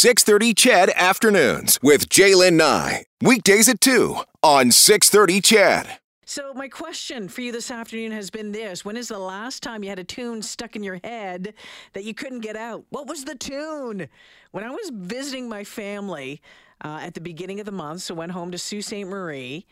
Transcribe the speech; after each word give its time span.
630 0.00 0.54
CHED 0.54 0.90
Afternoons 0.96 1.78
with 1.82 2.08
Jaylen 2.08 2.54
Nye. 2.54 3.04
Weekdays 3.20 3.68
at 3.68 3.82
2 3.82 4.16
on 4.42 4.70
630 4.70 5.42
CHED. 5.42 5.98
So, 6.24 6.54
my 6.54 6.68
question 6.68 7.28
for 7.28 7.42
you 7.42 7.52
this 7.52 7.70
afternoon 7.70 8.10
has 8.12 8.30
been 8.30 8.52
this 8.52 8.82
When 8.82 8.96
is 8.96 9.08
the 9.08 9.18
last 9.18 9.62
time 9.62 9.84
you 9.84 9.90
had 9.90 9.98
a 9.98 10.04
tune 10.04 10.40
stuck 10.40 10.74
in 10.74 10.82
your 10.82 11.00
head 11.04 11.52
that 11.92 12.04
you 12.04 12.14
couldn't 12.14 12.40
get 12.40 12.56
out? 12.56 12.86
What 12.88 13.08
was 13.08 13.26
the 13.26 13.34
tune? 13.34 14.08
When 14.52 14.64
I 14.64 14.70
was 14.70 14.90
visiting 14.90 15.50
my 15.50 15.64
family 15.64 16.40
uh, 16.82 17.00
at 17.02 17.12
the 17.12 17.20
beginning 17.20 17.60
of 17.60 17.66
the 17.66 17.70
month, 17.70 18.00
so 18.00 18.14
went 18.14 18.32
home 18.32 18.50
to 18.52 18.56
Sault 18.56 18.84
Ste. 18.84 19.04
Marie, 19.04 19.66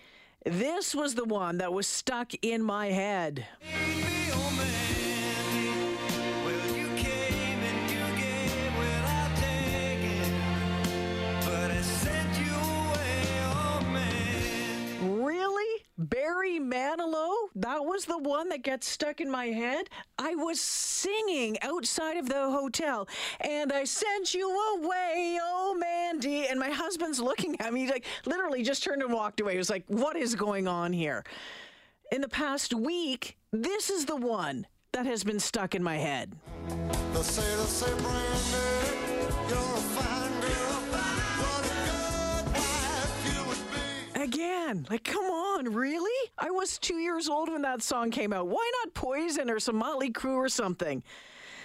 this 0.45 0.95
was 0.95 1.15
the 1.15 1.25
one 1.25 1.57
that 1.57 1.73
was 1.73 1.87
stuck 1.87 2.33
in 2.43 2.63
my 2.63 2.89
head. 2.89 3.47
Barry 16.09 16.59
Manilow? 16.59 17.35
That 17.55 17.85
was 17.85 18.05
the 18.05 18.19
one 18.19 18.49
that 18.51 18.63
got 18.63 18.85
stuck 18.85 19.21
in 19.21 19.31
my 19.31 19.47
head? 19.47 19.89
I 20.19 20.35
was 20.35 20.61
singing 20.61 21.59
outside 21.63 22.17
of 22.17 22.29
the 22.29 22.51
hotel 22.51 23.09
and 23.41 23.73
I 23.73 23.85
sent 23.85 24.35
you 24.35 24.49
away, 24.77 25.39
oh 25.43 25.77
Mandy. 25.79 26.47
And 26.47 26.59
my 26.59 26.71
husband's 26.71 27.21
looking 27.21 27.61
at 27.61 27.73
me, 27.73 27.89
like 27.89 28.05
literally 28.27 28.63
just 28.63 28.83
turned 28.83 29.03
and 29.03 29.13
walked 29.13 29.41
away. 29.41 29.53
He 29.53 29.59
was 29.59 29.71
like, 29.71 29.85
what 29.89 30.17
is 30.17 30.35
going 30.35 30.69
on 30.69 30.93
here? 30.93 31.25
In 32.11 32.21
the 32.21 32.29
past 32.29 32.73
week, 32.73 33.37
this 33.53 33.91
is 33.91 34.07
the 34.07 34.17
one 34.17 34.67
that 34.93 35.05
has 35.05 35.25
been 35.25 35.41
stuck 35.41 35.75
in 35.75 35.83
my 35.83 35.97
head. 35.97 36.33
They 37.13 37.23
say, 37.23 37.57
they 37.57 37.65
say, 37.65 37.93
Brandy, 38.03 38.79
Again, 44.69 44.87
like, 44.91 45.05
come 45.05 45.25
on, 45.25 45.73
really? 45.73 46.31
I 46.37 46.51
was 46.51 46.77
two 46.77 46.97
years 46.97 47.27
old 47.27 47.49
when 47.51 47.63
that 47.63 47.81
song 47.81 48.11
came 48.11 48.35
out. 48.35 48.49
Why 48.49 48.71
not 48.85 48.93
Poison 48.93 49.49
or 49.49 49.59
some 49.59 49.77
Motley 49.77 50.11
Crue 50.11 50.37
or 50.37 50.51
something? 50.51 51.03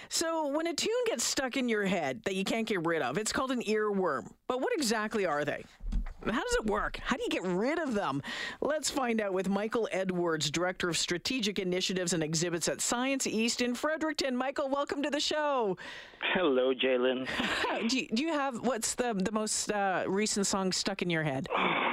So, 0.08 0.46
when 0.46 0.66
a 0.66 0.72
tune 0.72 0.90
gets 1.06 1.22
stuck 1.22 1.58
in 1.58 1.68
your 1.68 1.84
head 1.84 2.22
that 2.24 2.34
you 2.34 2.44
can't 2.44 2.66
get 2.66 2.86
rid 2.86 3.02
of, 3.02 3.18
it's 3.18 3.30
called 3.30 3.50
an 3.50 3.60
earworm. 3.62 4.32
But 4.46 4.62
what 4.62 4.72
exactly 4.74 5.26
are 5.26 5.44
they? 5.44 5.66
How 6.24 6.42
does 6.42 6.54
it 6.54 6.64
work? 6.64 6.98
How 7.04 7.16
do 7.16 7.22
you 7.22 7.28
get 7.28 7.42
rid 7.42 7.78
of 7.78 7.92
them? 7.92 8.22
Let's 8.62 8.88
find 8.88 9.20
out 9.20 9.34
with 9.34 9.50
Michael 9.50 9.86
Edwards, 9.92 10.50
Director 10.50 10.88
of 10.88 10.96
Strategic 10.96 11.58
Initiatives 11.58 12.14
and 12.14 12.22
Exhibits 12.22 12.68
at 12.68 12.80
Science 12.80 13.26
East 13.26 13.60
in 13.60 13.74
Fredericton. 13.74 14.34
Michael, 14.34 14.70
welcome 14.70 15.02
to 15.02 15.10
the 15.10 15.20
show. 15.20 15.76
Hello, 16.32 16.72
Jalen. 16.72 17.28
Do 17.88 17.98
you, 17.98 18.08
do 18.08 18.22
you 18.22 18.32
have 18.32 18.66
what's 18.66 18.94
the, 18.94 19.12
the 19.12 19.32
most 19.32 19.70
uh, 19.70 20.04
recent 20.06 20.46
song 20.46 20.72
stuck 20.72 21.02
in 21.02 21.10
your 21.10 21.22
head? 21.22 21.48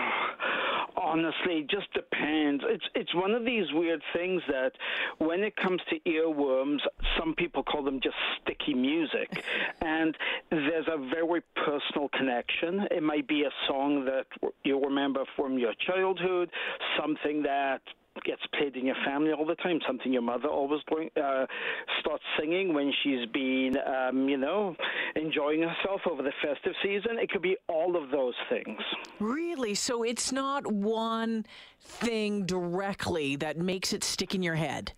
Honestly, 1.11 1.59
it 1.59 1.69
just 1.69 1.91
depends. 1.93 2.63
It's 2.67 2.85
it's 2.95 3.13
one 3.13 3.31
of 3.31 3.43
these 3.43 3.65
weird 3.73 4.01
things 4.13 4.41
that 4.47 4.71
when 5.17 5.41
it 5.43 5.57
comes 5.57 5.81
to 5.89 5.99
earworms, 6.09 6.79
some 7.19 7.35
people 7.35 7.63
call 7.63 7.83
them 7.83 7.99
just 8.01 8.15
sticky 8.41 8.73
music, 8.73 9.43
and 9.81 10.15
there's 10.49 10.87
a 10.87 10.97
very 10.97 11.41
personal 11.53 12.07
connection. 12.17 12.87
It 12.91 13.03
might 13.03 13.27
be 13.27 13.43
a 13.43 13.51
song 13.67 14.05
that 14.05 14.25
you 14.63 14.81
remember 14.81 15.25
from 15.35 15.59
your 15.59 15.73
childhood, 15.85 16.49
something 16.97 17.43
that 17.43 17.81
gets 18.23 18.41
played 18.58 18.75
in 18.75 18.86
your 18.86 18.95
family 19.05 19.31
all 19.31 19.45
the 19.45 19.55
time, 19.55 19.80
something 19.86 20.11
your 20.11 20.22
mother 20.22 20.47
always 20.47 20.81
going, 20.89 21.09
uh, 21.22 21.45
starts 22.00 22.23
singing 22.39 22.73
when 22.73 22.91
she's 23.03 23.28
been, 23.30 23.78
um, 23.86 24.28
you 24.30 24.38
know, 24.38 24.75
enjoying 25.16 25.61
herself 25.61 26.02
over 26.09 26.22
the 26.22 26.33
festive 26.41 26.73
season. 26.83 27.19
It 27.19 27.30
could 27.30 27.41
be 27.41 27.58
all 27.67 27.95
of 28.02 28.11
those 28.11 28.36
things. 28.50 28.80
Really? 29.19 29.75
So 29.75 30.03
it's 30.03 30.31
not 30.31 30.66
one 30.72 31.45
thing 31.81 32.45
directly 32.45 33.36
that 33.38 33.58
makes 33.58 33.94
it 33.94 34.03
stick 34.03 34.35
in 34.35 34.44
your 34.44 34.56
head. 34.56 34.94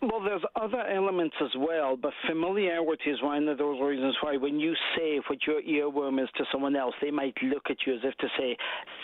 Well, 0.00 0.20
there's 0.22 0.42
other 0.54 0.80
elements 0.80 1.34
as 1.42 1.50
well, 1.58 1.96
but 1.96 2.12
familiarity 2.28 3.10
is 3.10 3.20
one 3.20 3.48
of 3.48 3.58
those 3.58 3.80
reasons 3.80 4.16
why 4.20 4.36
when 4.36 4.60
you 4.60 4.72
say 4.96 5.20
what 5.26 5.38
your 5.44 5.60
earworm 5.60 6.22
is 6.22 6.28
to 6.36 6.44
someone 6.52 6.76
else, 6.76 6.94
they 7.02 7.10
might 7.10 7.34
look 7.42 7.64
at 7.68 7.78
you 7.84 7.94
as 7.94 8.00
if 8.04 8.14
to 8.18 8.28
say, 8.38 8.56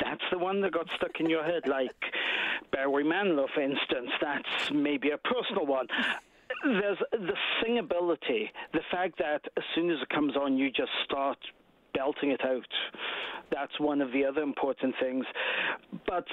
that's 0.05 0.23
the 0.31 0.39
one 0.39 0.61
that 0.61 0.73
got 0.73 0.87
stuck 0.97 1.19
in 1.19 1.29
your 1.29 1.43
head, 1.43 1.63
like 1.67 1.91
Barry 2.75 3.05
Manilow, 3.05 3.47
for 3.55 3.63
instance. 3.63 4.11
That's 4.21 4.73
maybe 4.73 5.11
a 5.11 5.19
personal 5.19 5.65
one. 5.65 5.87
There's 6.65 6.99
the 7.13 7.35
singability, 7.63 8.51
the 8.73 8.81
fact 8.91 9.19
that 9.19 9.43
as 9.57 9.63
soon 9.75 9.91
as 9.91 9.99
it 10.03 10.09
comes 10.09 10.37
on, 10.37 10.57
you 10.57 10.71
just 10.71 10.91
start 11.05 11.39
belting 11.95 12.31
it 12.31 12.45
out. 12.45 12.67
That's 13.53 13.79
one 13.79 14.01
of 14.01 14.11
the 14.13 14.25
other 14.25 14.43
important 14.43 14.95
things. 15.01 15.25
But 16.07 16.27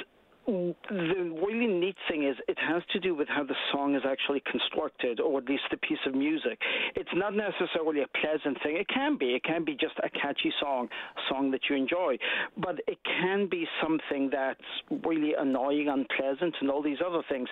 the 0.47 1.37
really 1.45 1.67
neat 1.67 1.95
thing 2.09 2.27
is 2.27 2.35
it 2.47 2.57
has 2.59 2.81
to 2.93 2.99
do 2.99 3.15
with 3.15 3.27
how 3.27 3.43
the 3.43 3.55
song 3.71 3.95
is 3.95 4.01
actually 4.07 4.41
constructed, 4.51 5.19
or 5.19 5.39
at 5.39 5.45
least 5.45 5.63
the 5.69 5.77
piece 5.77 5.99
of 6.05 6.15
music. 6.15 6.59
It's 6.95 7.09
not 7.13 7.33
necessarily 7.35 8.01
a 8.01 8.07
pleasant 8.19 8.57
thing. 8.63 8.77
It 8.77 8.87
can 8.87 9.17
be. 9.17 9.35
It 9.35 9.43
can 9.43 9.63
be 9.63 9.73
just 9.73 9.93
a 10.03 10.09
catchy 10.09 10.51
song, 10.59 10.89
a 11.15 11.21
song 11.29 11.51
that 11.51 11.61
you 11.69 11.75
enjoy. 11.75 12.17
But 12.57 12.79
it 12.87 12.97
can 13.05 13.47
be 13.49 13.67
something 13.81 14.29
that's 14.31 15.05
really 15.05 15.33
annoying, 15.37 15.89
unpleasant, 15.89 16.55
and 16.61 16.69
all 16.69 16.81
these 16.81 17.01
other 17.05 17.21
things. 17.29 17.47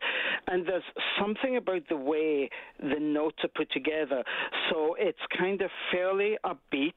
And 0.48 0.66
there's 0.66 0.84
something 1.20 1.58
about 1.58 1.84
the 1.90 1.98
way 1.98 2.50
the 2.80 3.00
notes 3.00 3.38
are 3.44 3.50
put 3.50 3.72
together. 3.72 4.24
So 4.72 4.96
it's 4.98 5.20
kind 5.38 5.62
of 5.62 5.70
fairly 5.92 6.38
upbeat, 6.44 6.94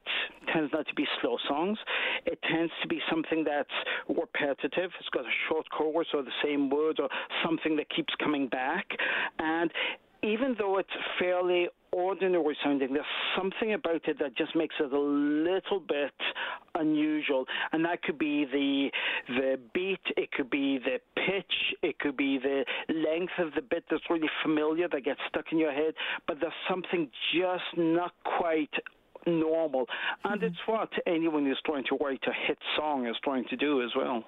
tends 0.51 0.73
not 0.73 0.87
to 0.87 0.95
be 0.95 1.05
slow 1.21 1.37
songs. 1.47 1.77
It 2.25 2.39
tends 2.49 2.71
to 2.81 2.87
be 2.87 2.99
something 3.09 3.43
that's 3.43 3.69
repetitive. 4.09 4.91
It's 4.99 5.09
got 5.13 5.25
a 5.25 5.35
short 5.49 5.69
or 5.93 6.23
the 6.23 6.31
same 6.43 6.69
words 6.69 6.99
or 6.99 7.09
something 7.45 7.75
that 7.77 7.89
keeps 7.89 8.13
coming 8.19 8.47
back. 8.47 8.85
And 9.39 9.71
even 10.23 10.55
though 10.57 10.77
it's 10.77 10.89
fairly 11.19 11.67
ordinary 11.91 12.57
sounding, 12.63 12.93
there's 12.93 13.05
something 13.37 13.73
about 13.73 14.07
it 14.07 14.17
that 14.19 14.35
just 14.35 14.55
makes 14.55 14.75
it 14.79 14.91
a 14.91 14.99
little 14.99 15.79
bit 15.79 16.13
unusual. 16.75 17.45
And 17.71 17.85
that 17.85 18.01
could 18.01 18.17
be 18.17 18.45
the 18.45 18.89
the 19.27 19.59
beat, 19.73 19.99
it 20.17 20.31
could 20.31 20.49
be 20.49 20.79
the 20.79 20.99
pitch, 21.15 21.75
it 21.83 21.99
could 21.99 22.17
be 22.17 22.39
the 22.39 22.65
length 22.89 23.33
of 23.37 23.53
the 23.53 23.61
bit 23.61 23.83
that's 23.91 24.03
really 24.09 24.29
familiar 24.43 24.87
that 24.87 25.03
gets 25.03 25.19
stuck 25.29 25.45
in 25.51 25.57
your 25.57 25.73
head. 25.73 25.93
But 26.27 26.37
there's 26.39 26.53
something 26.69 27.09
just 27.35 27.77
not 27.77 28.13
quite 28.23 28.73
normal. 29.25 29.85
And 30.23 30.41
mm-hmm. 30.41 30.47
it's 30.47 30.57
what 30.65 30.89
anyone 31.07 31.45
who's 31.45 31.61
trying 31.65 31.83
to 31.89 31.97
write 32.03 32.21
a 32.27 32.47
hit 32.47 32.57
song 32.77 33.07
is 33.07 33.15
trying 33.23 33.45
to 33.49 33.55
do 33.55 33.81
as 33.83 33.89
well. 33.95 34.23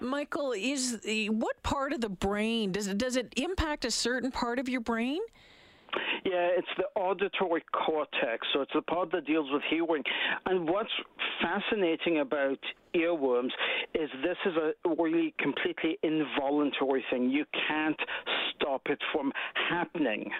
Michael, 0.00 0.52
is 0.52 1.00
the, 1.00 1.30
what 1.30 1.60
part 1.62 1.92
of 1.92 2.00
the 2.00 2.08
brain 2.08 2.72
does 2.72 2.86
it 2.86 2.98
does 2.98 3.16
it 3.16 3.32
impact 3.36 3.84
a 3.84 3.90
certain 3.90 4.30
part 4.30 4.58
of 4.58 4.68
your 4.68 4.80
brain? 4.80 5.20
Yeah, 6.24 6.48
it's 6.58 6.68
the 6.76 6.86
auditory 7.00 7.64
cortex, 7.72 8.46
so 8.52 8.60
it's 8.60 8.72
the 8.74 8.82
part 8.82 9.12
that 9.12 9.26
deals 9.26 9.50
with 9.50 9.62
hearing. 9.70 10.02
And 10.44 10.68
what's 10.68 10.90
fascinating 11.40 12.20
about 12.20 12.58
earworms 12.94 13.50
is 13.94 14.10
this 14.22 14.36
is 14.44 14.54
a 14.56 14.88
really 15.02 15.34
completely 15.38 15.98
involuntary 16.02 17.04
thing. 17.10 17.30
You 17.30 17.44
can't 17.68 17.98
stop 18.54 18.82
it 18.86 18.98
from 19.12 19.32
happening. 19.70 20.30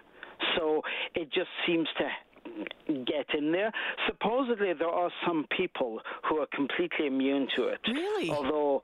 So 0.57 0.83
it 1.15 1.33
just 1.33 1.49
seems 1.67 1.89
to 1.99 2.05
get 3.05 3.27
in 3.37 3.53
there. 3.53 3.73
Supposedly, 4.07 4.73
there 4.75 4.89
are 4.89 5.11
some 5.27 5.47
people 5.57 6.01
who 6.29 6.39
are 6.39 6.47
completely 6.55 7.07
immune 7.07 7.49
to 7.57 7.69
it. 7.69 7.81
Really? 7.87 8.31
Although 8.31 8.83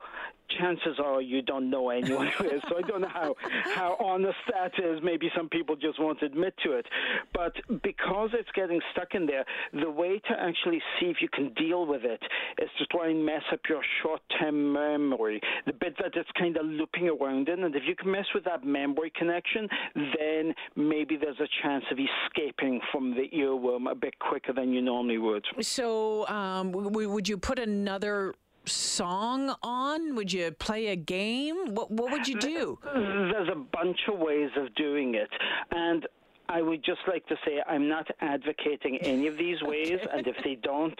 chances 0.59 0.99
are 1.03 1.21
you 1.21 1.41
don't 1.41 1.69
know 1.69 1.89
anyone 1.89 2.27
who 2.27 2.45
is. 2.45 2.61
So 2.69 2.77
I 2.77 2.81
don't 2.81 3.01
know 3.01 3.07
how, 3.07 3.35
how 3.75 3.97
honest 3.99 4.37
that 4.51 4.71
is. 4.77 4.99
Maybe 5.03 5.29
some 5.35 5.49
people 5.49 5.75
just 5.75 5.99
won't 5.99 6.21
admit 6.21 6.53
to 6.63 6.73
it. 6.73 6.85
But 7.33 7.53
because 7.81 8.29
it's 8.33 8.49
getting 8.55 8.79
stuck 8.91 9.15
in 9.15 9.25
there, 9.25 9.45
the 9.73 9.89
way 9.89 10.19
to 10.19 10.39
actually 10.39 10.81
see 10.99 11.07
if 11.07 11.17
you 11.21 11.29
can 11.29 11.53
deal 11.53 11.85
with 11.85 12.03
it 12.03 12.21
is 12.61 12.69
to 12.79 12.85
try 12.87 13.09
and 13.09 13.25
mess 13.25 13.43
up 13.51 13.61
your 13.69 13.81
short 14.01 14.21
term 14.39 14.73
memory, 14.73 15.41
the 15.65 15.73
bit 15.73 15.95
that 15.99 16.15
it's 16.15 16.29
kind 16.37 16.57
of 16.57 16.65
looping 16.65 17.09
around 17.09 17.49
in. 17.49 17.63
And 17.63 17.75
if 17.75 17.83
you 17.87 17.95
can 17.95 18.11
mess 18.11 18.25
with 18.33 18.43
that 18.45 18.65
memory 18.65 19.11
connection, 19.15 19.67
then 19.95 20.53
maybe 20.75 21.17
there's 21.17 21.39
a 21.39 21.49
chance 21.61 21.85
of 21.91 21.97
escaping 21.97 22.79
from 22.91 23.15
the 23.15 23.35
earworm 23.57 23.89
a 23.91 23.95
bit 23.95 24.17
quicker 24.19 24.53
than 24.53 24.71
you 24.73 24.81
normally 24.81 25.17
would. 25.17 25.45
So, 25.61 26.27
um, 26.27 26.71
w- 26.71 27.09
would 27.09 27.27
you 27.27 27.37
put 27.37 27.59
another 27.59 28.33
song 28.65 29.55
on? 29.61 30.15
Would 30.15 30.31
you 30.31 30.51
play 30.51 30.87
a 30.87 30.95
game? 30.95 31.73
What 31.75 31.91
What 31.91 32.11
would 32.11 32.27
you 32.27 32.39
do? 32.39 32.79
There's 32.93 33.49
a 33.49 33.55
bunch 33.55 33.99
of 34.11 34.19
ways 34.19 34.49
of 34.57 34.73
doing 34.75 35.15
it. 35.15 35.29
And 35.71 36.07
I 36.49 36.61
would 36.61 36.83
just 36.83 37.01
like 37.07 37.25
to 37.27 37.35
say 37.45 37.61
I'm 37.67 37.87
not 37.87 38.07
advocating 38.21 38.97
any 39.01 39.27
of 39.27 39.37
these 39.37 39.61
ways, 39.61 39.99
and 40.11 40.27
if 40.27 40.35
they 40.43 40.55
don't 40.55 40.99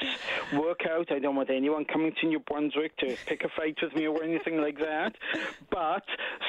work 0.54 0.82
out, 0.90 1.12
I 1.12 1.20
don't 1.20 1.36
want 1.36 1.50
anyone 1.50 1.86
coming 1.86 2.14
to 2.22 2.28
New 2.28 2.40
Brunswick 2.40 2.96
to 2.98 3.16
pick 3.26 3.44
a 3.44 3.50
fight 3.50 3.78
with 3.82 3.94
me 3.96 4.08
or 4.08 4.24
anything 4.24 4.62
like 4.62 4.80
that. 4.80 5.14
But 5.70 6.04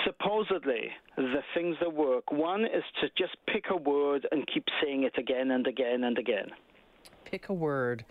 supposedly, 0.04 0.90
the 1.16 1.42
things 1.54 1.76
that 1.80 1.92
work 1.92 2.30
one 2.32 2.64
is 2.64 2.84
to 3.00 3.08
just 3.18 3.36
pick 3.46 3.64
a 3.70 3.76
word 3.76 4.26
and 4.32 4.46
keep 4.46 4.64
saying 4.82 5.02
it 5.02 5.18
again 5.18 5.50
and 5.50 5.66
again 5.66 6.04
and 6.04 6.18
again. 6.18 6.50
Pick 7.34 7.48
a 7.48 7.52
word. 7.52 8.04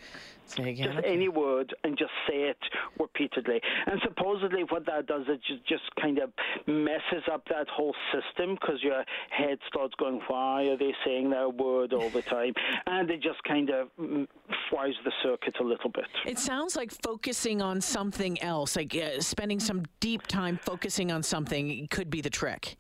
Say 0.46 0.72
again. 0.72 0.88
just 0.88 1.00
okay. 1.00 1.14
any 1.14 1.30
word 1.30 1.74
and 1.86 1.98
just 1.98 2.12
say 2.28 2.50
it 2.50 2.58
repeatedly. 3.00 3.62
And 3.88 4.02
supposedly, 4.04 4.64
what 4.68 4.86
that 4.88 5.08
does 5.08 5.22
is 5.22 5.40
just, 5.48 5.66
just 5.66 5.84
kind 6.02 6.20
of 6.20 6.30
messes 6.68 7.24
up 7.32 7.48
that 7.48 7.68
whole 7.70 7.96
system 8.12 8.56
because 8.60 8.84
your 8.84 9.06
head 9.30 9.58
starts 9.68 9.94
going, 9.96 10.20
"Why 10.28 10.64
are 10.64 10.78
they 10.78 10.94
saying 11.06 11.30
that 11.30 11.56
word 11.56 11.94
all 11.94 12.10
the 12.10 12.22
time?" 12.22 12.54
And 12.86 13.10
it 13.10 13.22
just 13.22 13.42
kind 13.46 13.70
of 13.70 13.88
fries 14.70 14.96
the 15.06 15.14
circuit 15.24 15.56
a 15.62 15.64
little 15.64 15.90
bit. 15.90 16.08
It 16.26 16.40
sounds 16.40 16.76
like 16.76 16.92
focusing 16.92 17.62
on 17.62 17.80
something 17.80 18.42
else, 18.42 18.76
like 18.76 18.94
uh, 18.96 19.22
spending 19.22 19.62
some 19.62 19.84
deep 20.02 20.28
time 20.28 20.60
focusing 20.62 21.12
on 21.12 21.24
something 21.24 21.88
could 21.90 22.10
be 22.10 22.20
the 22.20 22.30
trick. 22.30 22.76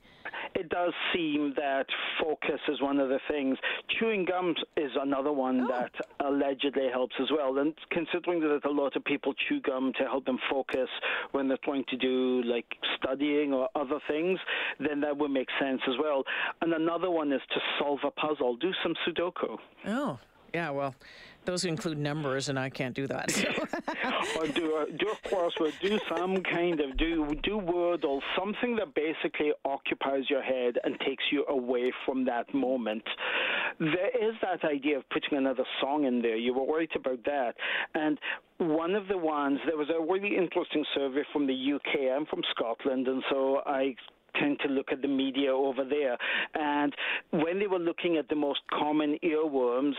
It 0.55 0.69
does 0.69 0.93
seem 1.13 1.53
that 1.55 1.85
focus 2.21 2.59
is 2.67 2.81
one 2.81 2.99
of 2.99 3.09
the 3.09 3.19
things. 3.29 3.57
Chewing 3.99 4.25
gum 4.25 4.55
is 4.77 4.91
another 4.99 5.31
one 5.31 5.61
oh. 5.61 5.67
that 5.67 5.91
allegedly 6.25 6.89
helps 6.91 7.15
as 7.21 7.29
well. 7.31 7.57
And 7.57 7.73
considering 7.91 8.39
that 8.41 8.61
a 8.65 8.71
lot 8.71 8.95
of 8.95 9.03
people 9.03 9.33
chew 9.47 9.61
gum 9.61 9.93
to 9.97 10.05
help 10.05 10.25
them 10.25 10.37
focus 10.49 10.89
when 11.31 11.47
they're 11.47 11.57
trying 11.63 11.85
to 11.89 11.97
do 11.97 12.43
like 12.43 12.65
studying 12.97 13.53
or 13.53 13.69
other 13.75 13.99
things, 14.07 14.39
then 14.79 15.01
that 15.01 15.17
would 15.17 15.31
make 15.31 15.47
sense 15.59 15.81
as 15.87 15.95
well. 16.01 16.23
And 16.61 16.73
another 16.73 17.09
one 17.09 17.31
is 17.31 17.41
to 17.53 17.59
solve 17.79 17.99
a 18.05 18.11
puzzle. 18.11 18.55
Do 18.57 18.71
some 18.83 18.93
Sudoku. 19.07 19.57
Oh, 19.87 20.19
yeah. 20.53 20.69
Well, 20.69 20.95
those 21.45 21.65
include 21.65 21.97
numbers, 21.97 22.49
and 22.49 22.57
I 22.57 22.69
can't 22.69 22.95
do 22.95 23.07
that. 23.07 23.31
so. 23.31 23.47
or 24.39 24.47
do 24.47 24.75
a, 24.77 24.91
do 24.91 25.07
a 25.07 25.27
crossword, 25.27 25.73
do 25.81 25.99
some 26.09 26.41
kind 26.43 26.79
of 26.79 26.97
do 26.97 27.33
do 27.43 27.59
Wordle, 27.59 28.19
something 28.37 28.75
that 28.77 28.93
basically 28.93 29.51
occupies 29.65 30.29
your 30.29 30.41
head 30.41 30.77
and 30.83 30.99
takes 31.01 31.23
you 31.31 31.45
away 31.47 31.91
from 32.05 32.25
that 32.25 32.53
moment. 32.53 33.03
There 33.79 34.29
is 34.29 34.35
that 34.41 34.63
idea 34.63 34.97
of 34.97 35.09
putting 35.09 35.37
another 35.37 35.63
song 35.81 36.05
in 36.05 36.21
there. 36.21 36.35
You 36.35 36.53
were 36.53 36.63
worried 36.63 36.91
about 36.95 37.23
that, 37.25 37.55
and 37.95 38.19
one 38.57 38.95
of 38.95 39.07
the 39.07 39.17
ones 39.17 39.59
there 39.65 39.77
was 39.77 39.89
a 39.89 40.01
really 40.01 40.35
interesting 40.35 40.85
survey 40.95 41.23
from 41.31 41.47
the 41.47 41.73
UK. 41.75 42.15
I'm 42.15 42.25
from 42.25 42.41
Scotland, 42.51 43.07
and 43.07 43.23
so 43.29 43.61
I 43.65 43.95
tend 44.39 44.59
to 44.61 44.67
look 44.67 44.91
at 44.91 45.01
the 45.01 45.07
media 45.07 45.53
over 45.53 45.83
there. 45.83 46.17
And 46.55 46.93
when 47.31 47.59
they 47.59 47.67
were 47.67 47.79
looking 47.79 48.17
at 48.17 48.29
the 48.29 48.35
most 48.35 48.61
common 48.71 49.17
earworms, 49.23 49.93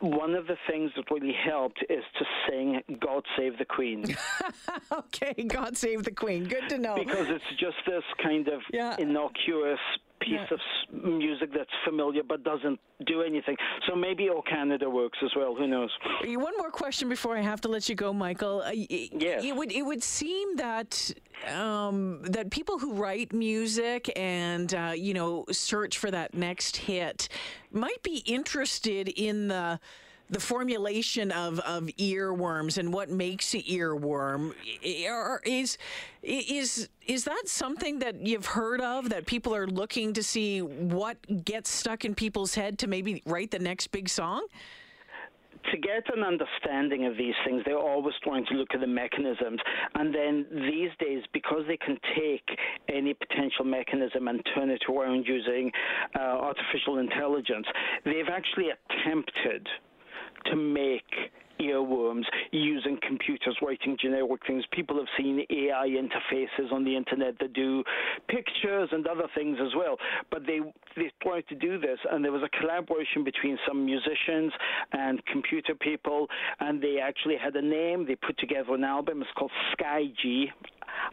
one 0.00 0.34
of 0.34 0.46
the 0.46 0.56
things 0.68 0.90
that 0.96 1.10
really 1.10 1.34
helped 1.44 1.82
is 1.88 2.04
to 2.18 2.24
sing 2.48 2.82
God 3.00 3.24
Save 3.36 3.58
the 3.58 3.64
Queen. 3.64 4.16
okay, 4.92 5.34
God 5.46 5.76
save 5.76 6.04
the 6.04 6.12
Queen. 6.12 6.44
Good 6.44 6.68
to 6.70 6.78
know. 6.78 6.94
because 6.96 7.28
it's 7.28 7.44
just 7.58 7.76
this 7.86 8.04
kind 8.22 8.48
of 8.48 8.60
Yeah. 8.72 8.96
innocuous 8.98 9.78
piece 10.24 10.46
Yeah. 10.50 10.54
of 10.56 10.60
music 11.04 11.50
that's 11.56 11.70
familiar 11.84 12.22
but 12.22 12.42
doesn't 12.44 12.78
do 13.06 13.22
anything. 13.22 13.56
So 13.86 13.94
maybe 13.96 14.28
O 14.30 14.42
Canada 14.42 14.88
works 14.88 15.18
as 15.22 15.30
well. 15.36 15.54
Who 15.54 15.66
knows? 15.66 15.90
One 16.24 16.54
more 16.58 16.70
question 16.70 17.08
before 17.08 17.36
I 17.36 17.40
have 17.42 17.60
to 17.62 17.68
let 17.68 17.88
you 17.88 17.94
go, 17.94 18.12
Michael. 18.12 18.62
Uh, 18.62 18.70
y- 18.74 19.08
Yes. 19.12 19.44
It 19.44 19.54
would 19.56 19.72
it 19.72 19.82
would 19.82 20.02
seem 20.02 20.56
that 20.56 20.90
um, 21.48 22.22
that 22.36 22.50
people 22.50 22.78
who 22.78 22.92
write 22.94 23.32
music 23.32 24.10
and 24.16 24.72
uh, 24.74 24.92
you 24.94 25.14
know 25.14 25.44
search 25.50 25.98
for 25.98 26.10
that 26.10 26.34
next 26.34 26.76
hit 26.76 27.28
might 27.72 28.02
be 28.02 28.18
interested 28.26 29.08
in 29.08 29.48
the 29.48 29.78
the 30.32 30.40
formulation 30.40 31.30
of, 31.30 31.60
of 31.60 31.84
earworms 31.98 32.78
and 32.78 32.92
what 32.92 33.10
makes 33.10 33.54
an 33.54 33.60
earworm 33.62 34.54
I- 34.84 35.38
is 35.44 35.78
is 36.22 36.88
is 37.06 37.24
that 37.24 37.42
something 37.46 37.98
that 37.98 38.26
you've 38.26 38.46
heard 38.46 38.80
of 38.80 39.10
that 39.10 39.26
people 39.26 39.54
are 39.54 39.66
looking 39.66 40.12
to 40.14 40.22
see 40.22 40.62
what 40.62 41.16
gets 41.44 41.68
stuck 41.70 42.04
in 42.04 42.14
people's 42.14 42.54
head 42.54 42.78
to 42.78 42.86
maybe 42.86 43.22
write 43.26 43.50
the 43.50 43.58
next 43.58 43.88
big 43.88 44.08
song? 44.08 44.46
to 45.70 45.78
get 45.78 46.04
an 46.14 46.24
understanding 46.24 47.06
of 47.06 47.16
these 47.16 47.34
things, 47.46 47.62
they're 47.64 47.78
always 47.78 48.14
trying 48.22 48.44
to 48.46 48.54
look 48.54 48.68
at 48.74 48.80
the 48.80 48.86
mechanisms. 48.86 49.60
And 49.94 50.14
then 50.14 50.46
these 50.50 50.90
days, 50.98 51.22
because 51.32 51.62
they 51.68 51.76
can 51.76 51.98
take 52.16 52.46
any 52.88 53.14
potential 53.14 53.64
mechanism 53.64 54.28
and 54.28 54.42
turn 54.54 54.70
it 54.70 54.82
around 54.88 55.24
using 55.26 55.70
uh, 56.18 56.20
artificial 56.20 56.98
intelligence, 56.98 57.66
they've 58.04 58.28
actually 58.30 58.70
attempted 58.70 59.68
to 60.46 60.56
make 60.56 61.04
earworms 61.60 62.24
using 62.50 62.98
computers 63.06 63.56
writing 63.62 63.96
generic 64.00 64.40
things. 64.46 64.64
People 64.72 64.96
have 64.96 65.06
seen 65.16 65.44
AI 65.50 65.88
interfaces 65.88 66.72
on 66.72 66.84
the 66.84 66.96
internet 66.96 67.38
that 67.38 67.52
do 67.52 67.84
pictures 68.28 68.88
and 68.92 69.06
other 69.06 69.28
things 69.34 69.58
as 69.60 69.74
well. 69.76 69.96
But 70.30 70.46
they 70.46 70.60
they 70.96 71.10
tried 71.22 71.46
to 71.48 71.54
do 71.54 71.78
this, 71.78 71.98
and 72.10 72.24
there 72.24 72.32
was 72.32 72.42
a 72.42 72.58
collaboration 72.58 73.24
between 73.24 73.58
some 73.66 73.84
musicians 73.84 74.52
and 74.92 75.24
computer 75.26 75.74
people, 75.74 76.26
and 76.60 76.82
they 76.82 76.98
actually 77.02 77.36
had 77.36 77.54
a 77.56 77.62
name. 77.62 78.06
They 78.06 78.16
put 78.16 78.38
together 78.38 78.74
an 78.74 78.84
album. 78.84 79.22
It's 79.22 79.30
called 79.36 79.52
Sky 79.72 80.04
G. 80.20 80.50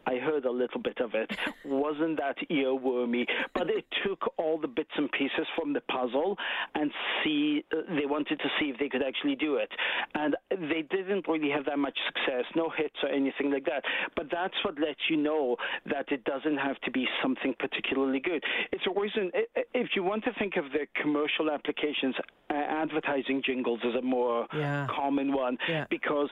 I 0.05 0.15
heard 0.17 0.45
a 0.45 0.51
little 0.51 0.81
bit 0.81 0.99
of 0.99 1.13
it. 1.13 1.29
Wasn't 1.65 2.17
that 2.17 2.37
earwormy? 2.49 3.25
But 3.53 3.69
it 3.69 3.85
took 4.05 4.33
all 4.37 4.57
the 4.57 4.67
bits 4.67 4.91
and 4.95 5.11
pieces 5.11 5.47
from 5.57 5.73
the 5.73 5.81
puzzle 5.81 6.37
and 6.75 6.91
see. 7.23 7.63
Uh, 7.73 7.81
they 7.99 8.05
wanted 8.05 8.39
to 8.39 8.49
see 8.59 8.69
if 8.69 8.77
they 8.79 8.89
could 8.89 9.03
actually 9.03 9.35
do 9.35 9.55
it, 9.55 9.69
and 10.15 10.35
they 10.49 10.81
didn't 10.89 11.27
really 11.27 11.49
have 11.49 11.65
that 11.65 11.79
much 11.79 11.97
success. 12.07 12.45
No 12.55 12.69
hits 12.75 12.95
or 13.03 13.09
anything 13.09 13.51
like 13.51 13.65
that. 13.65 13.83
But 14.15 14.27
that's 14.31 14.55
what 14.63 14.79
lets 14.79 14.99
you 15.09 15.17
know 15.17 15.57
that 15.89 16.11
it 16.11 16.23
doesn't 16.23 16.57
have 16.57 16.79
to 16.81 16.91
be 16.91 17.07
something 17.21 17.53
particularly 17.59 18.19
good. 18.19 18.43
It's 18.71 18.85
always 18.87 19.11
an, 19.15 19.31
i- 19.35 19.63
if 19.73 19.89
you 19.95 20.03
want 20.03 20.23
to 20.25 20.31
think 20.39 20.55
of 20.57 20.65
the 20.71 20.87
commercial 21.01 21.49
applications, 21.51 22.15
uh, 22.49 22.53
advertising 22.53 23.41
jingles 23.45 23.79
is 23.83 23.95
a 23.95 24.01
more 24.01 24.47
Yeah. 24.53 24.87
common 24.89 25.31
one 25.33 25.57
Yeah. 25.67 25.85
because 25.89 26.29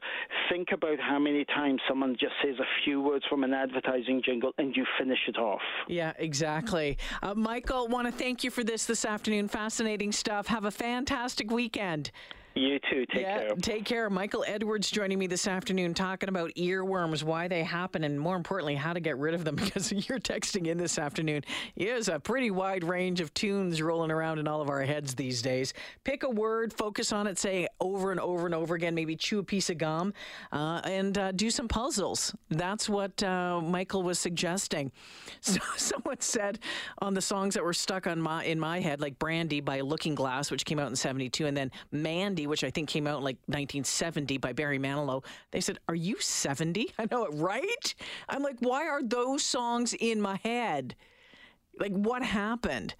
think 0.50 0.72
about 0.72 1.00
how 1.00 1.20
many 1.20 1.46
times 1.46 1.82
someone 1.88 2.16
just 2.20 2.34
says 2.44 2.58
a 2.60 2.66
few 2.84 3.02
words 3.02 3.26
from 3.30 3.44
an 3.44 3.54
advertising 3.54 4.22
jingle 4.24 4.54
and 4.58 4.76
you 4.76 4.86
finish 4.98 5.20
it 5.28 5.38
off. 5.38 5.62
Yeah, 5.88 6.14
exactly. 6.18 6.98
Uh, 7.22 7.36
Michael, 7.36 7.88
want 7.88 8.08
to 8.08 8.12
thank 8.12 8.44
you 8.44 8.50
for 8.52 8.64
this 8.64 8.86
this 8.86 9.06
afternoon. 9.06 9.48
Fascinating 9.48 10.12
stuff. 10.12 10.48
Have 10.48 10.66
a 10.66 10.72
fantastic 10.72 11.52
weekend. 11.52 12.12
You 12.58 12.80
too. 12.90 13.06
Take 13.06 13.22
yeah, 13.22 13.40
care. 13.40 13.56
take 13.62 13.86
care. 13.86 14.10
Michael 14.10 14.44
Edwards 14.48 14.90
joining 14.90 15.20
me 15.20 15.28
this 15.28 15.48
afternoon 15.48 15.94
talking 15.94 16.28
about 16.28 16.50
earworms, 16.56 17.22
why 17.22 17.48
they 17.48 17.62
happen, 17.62 18.04
and 18.04 18.20
more 18.20 18.36
importantly, 18.36 18.74
how 18.74 18.94
to 18.94 19.00
get 19.00 19.18
rid 19.20 19.36
of 19.36 19.46
them 19.46 19.56
because 19.68 19.92
you're 19.92 20.18
texting 20.20 20.66
in 20.66 20.78
this 20.78 20.98
afternoon. 20.98 21.44
There's 21.76 22.10
a 22.10 22.20
pretty 22.20 22.50
wide 22.50 22.84
range 22.84 23.22
of 23.22 23.32
tunes 23.36 23.80
rolling 23.80 24.10
around 24.10 24.40
in 24.40 24.48
all 24.48 24.62
of 24.62 24.70
our 24.70 24.82
heads 24.82 25.14
these 25.14 25.44
days. 25.44 25.76
Pick 26.04 26.24
a 26.24 26.30
word, 26.30 26.74
focus 26.74 27.14
on 27.14 27.28
it, 27.28 27.38
say 27.38 27.68
over 27.80 28.10
and 28.10 28.20
over 28.20 28.48
and 28.48 28.56
over 28.56 28.74
again, 28.74 28.96
maybe 28.96 29.16
chew 29.16 29.38
a 29.38 29.44
piece 29.44 29.70
of 29.70 29.78
gum, 29.78 30.12
uh, 30.52 30.82
and 30.84 31.16
uh, 31.20 31.32
do 31.34 31.52
some 31.52 31.68
puzzles. 31.68 32.36
That's 32.50 32.90
what 32.90 33.22
uh, 33.22 33.62
Michael 33.62 34.02
was 34.02 34.18
suggesting. 34.20 34.92
So, 35.40 35.60
someone 35.78 36.20
said 36.20 36.60
on 37.00 37.14
the 37.14 37.22
songs 37.22 37.54
that 37.54 37.64
were 37.64 37.74
stuck 37.74 38.06
on 38.06 38.20
my 38.20 38.44
in 38.44 38.60
my 38.60 38.82
head, 38.82 39.00
like 39.00 39.18
Brandy 39.18 39.62
by 39.62 39.80
Looking 39.80 40.14
Glass, 40.14 40.52
which 40.52 40.66
came 40.66 40.78
out 40.78 40.90
in 40.90 40.96
72, 40.96 41.46
and 41.46 41.56
then 41.56 41.72
Mandy, 41.92 42.47
which 42.48 42.64
I 42.64 42.70
think 42.70 42.90
came 42.90 43.08
out 43.08 43.20
in 43.20 43.24
like 43.24 43.38
1970 43.48 44.38
by 44.38 44.54
Barry 44.54 44.80
Manilow. 44.80 45.24
They 45.52 45.62
said, 45.62 45.80
Are 45.88 45.96
you 45.96 46.20
70? 46.20 46.92
I 47.00 47.08
know 47.12 47.26
it, 47.26 47.34
right? 47.34 47.96
I'm 48.30 48.44
like, 48.44 48.58
Why 48.60 48.88
are 48.88 49.04
those 49.04 49.44
songs 49.44 49.94
in 49.94 50.22
my 50.22 50.38
head? 50.44 50.96
Like, 51.80 51.92
what 51.92 52.24
happened? 52.24 52.96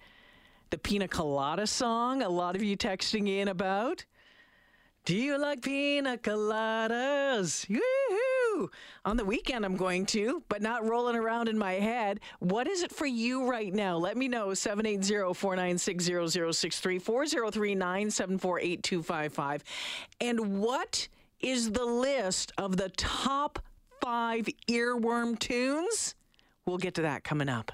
The 0.70 0.78
Pina 0.78 1.08
Colada 1.08 1.66
song, 1.66 2.22
a 2.22 2.28
lot 2.28 2.54
of 2.54 2.62
you 2.62 2.76
texting 2.76 3.28
in 3.28 3.48
about. 3.48 4.04
Do 5.08 5.16
you 5.16 5.38
like 5.38 5.62
pina 5.62 6.18
coladas? 6.18 7.66
On 9.04 9.16
the 9.16 9.24
weekend, 9.24 9.64
I'm 9.64 9.76
going 9.76 10.06
to, 10.06 10.42
but 10.48 10.62
not 10.62 10.88
rolling 10.88 11.16
around 11.16 11.48
in 11.48 11.58
my 11.58 11.74
head. 11.74 12.20
What 12.40 12.66
is 12.66 12.82
it 12.82 12.92
for 12.92 13.06
you 13.06 13.48
right 13.48 13.72
now? 13.72 13.96
Let 13.96 14.16
me 14.16 14.28
know. 14.28 14.54
780 14.54 15.34
496 15.34 16.04
0063 16.32 16.98
403 16.98 17.74
974 17.74 18.60
8255. 18.60 19.64
And 20.20 20.60
what 20.60 21.08
is 21.40 21.70
the 21.70 21.84
list 21.84 22.52
of 22.58 22.76
the 22.76 22.88
top 22.90 23.60
five 24.00 24.48
earworm 24.68 25.38
tunes? 25.38 26.14
We'll 26.66 26.78
get 26.78 26.94
to 26.94 27.02
that 27.02 27.24
coming 27.24 27.48
up. 27.48 27.72